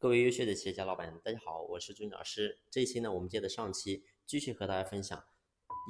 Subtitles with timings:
[0.00, 2.56] 各位优秀的企业家老板，大家好，我是朱军老师。
[2.70, 5.22] 这一期呢，我们接着上期继续和大家分享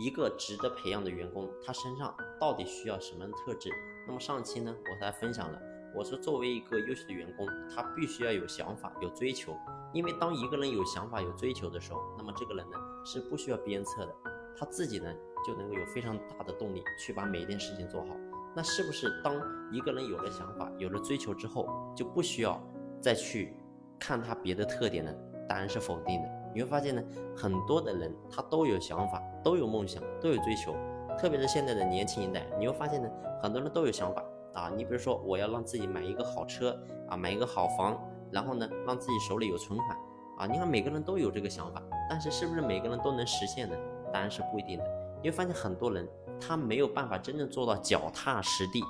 [0.02, 3.70] 一个值得培养的员工，他身上到底需要什么样的特质。
[4.08, 5.62] 那么上期呢，我和大家分享了，
[5.96, 9.56] 我说作为一个优秀的员工，他必须要有想法、有追求。
[9.94, 14.12] 因为当一个人有想法、有追求的时候，那么这个人呢是不需要鞭策的，
[14.56, 15.14] 他自己呢
[15.46, 18.16] 就能够有非常大的动力去把每一件事情做好。
[18.56, 19.40] 那是不是当
[19.72, 22.60] 一个人有了想法、有了追求之后，就不需要
[23.00, 23.54] 再去？
[24.00, 25.14] 看他别的特点呢，
[25.46, 26.28] 答案是否定的。
[26.52, 27.02] 你会发现呢，
[27.36, 30.74] 很多的人他都有想法，都有梦想，都有追求。
[31.18, 33.08] 特别是现在的年轻一代，你会发现呢，
[33.42, 34.72] 很多人都有想法啊。
[34.74, 36.76] 你比如说，我要让自己买一个好车
[37.08, 38.00] 啊，买一个好房，
[38.32, 39.90] 然后呢，让自己手里有存款
[40.38, 40.46] 啊。
[40.46, 43.76] 你看每个人都有这个想法，但是是不是每个人都能实现呢？
[44.12, 44.84] 答案是不一定的。
[45.22, 46.08] 你会发现很多人
[46.40, 48.82] 他没有办法真正做到脚踏实地，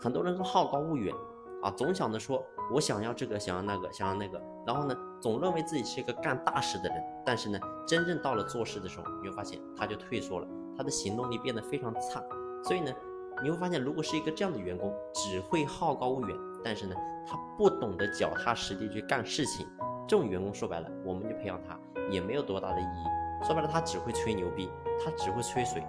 [0.00, 1.14] 很多人都好高骛远。
[1.62, 12.20] 啊，总想着说，我想要这个，想要那个，想要那个，然后呢，总认为自己是一个干大事的人，但是呢，真正到了做事的时候，你会发现他就退缩了，他的行动力变得非常差。
[12.64, 12.92] 所以呢，
[13.40, 19.64] 你会发现，如果是一个这样的员工，只会好高骛远，但是呢，他不懂得脚踏实地去干事情，
[20.08, 21.78] 这种员工说白了，我们就培养他
[22.10, 23.44] 也没有多大的意义。
[23.46, 24.68] 说白了，他只会吹牛逼，
[25.04, 25.86] 他只会吹水，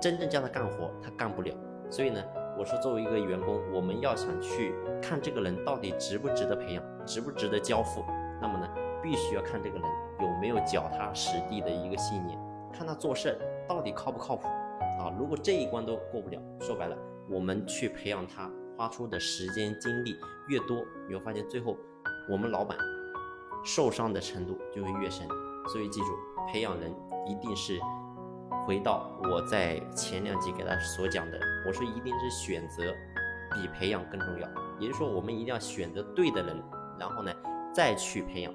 [0.00, 1.54] 真正叫他干活，他干不了。
[1.88, 2.20] 所以呢。
[2.58, 8.02] 我说，作为一个员工，我们要想去看这个人到底值不值得培养，值不值得交付，
[8.40, 8.66] 那么呢，
[9.02, 9.88] 必须要看这个人
[10.20, 12.38] 有没有脚踏实地的一个信念，
[12.72, 14.48] 看他做事到底靠不靠谱
[14.98, 15.12] 啊。
[15.18, 16.96] 如果这一关都过不了，说白了，
[17.28, 20.16] 我们去培养他花出的时间精力
[20.48, 21.76] 越多，你会发现最后
[22.30, 22.78] 我们老板
[23.64, 25.28] 受伤的程度就会越深。
[25.68, 26.06] 所以记住，
[26.50, 26.90] 培养人
[27.26, 27.78] 一定是。
[28.66, 32.92] 回到我在前两集给大家所讲的，我说一定是选择
[33.54, 34.48] 比培养更重要，
[34.80, 36.60] 也就是说我们一定要选择对的人，
[36.98, 37.32] 然后呢
[37.72, 38.52] 再去培养，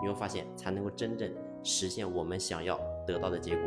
[0.00, 1.28] 你会发现才能够真正
[1.64, 3.64] 实现我们想要得到的结果。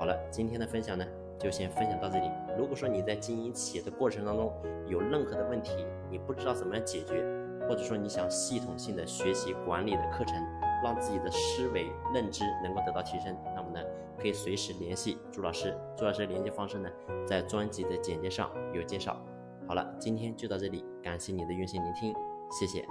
[0.00, 1.06] 好了，今天的分享呢
[1.38, 2.28] 就先分享到这里。
[2.58, 4.52] 如果说你在经营企业的过程当中
[4.88, 7.24] 有任何的问题，你不知道怎么样解决，
[7.68, 10.34] 或者说你想系统性的学习管理的课程。
[10.82, 13.80] 让自己的思维认知能够得到提升，那么呢，
[14.18, 15.76] 可以随时联系朱老师。
[15.96, 16.88] 朱老师联系方式呢，
[17.26, 19.16] 在专辑的简介上有介绍。
[19.66, 22.14] 好了，今天就到这里，感谢你的用心聆听，
[22.50, 22.84] 谢谢。